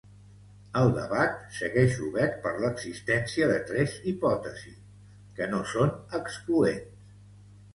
El 0.79 0.93
debat 0.93 1.35
segueix 1.57 1.97
obert 2.07 2.39
per 2.45 2.53
l’existència 2.63 3.49
de 3.51 3.59
tres 3.73 3.93
hipòtesis, 4.13 4.81
que 5.37 5.49
no 5.53 5.61
són 5.75 5.95
excloents. 6.23 7.17